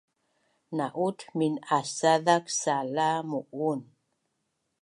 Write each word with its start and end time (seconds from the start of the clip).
na’ut 0.77 1.19
min’asazak 1.37 2.45
sala 2.61 3.07
mu’un 3.29 3.81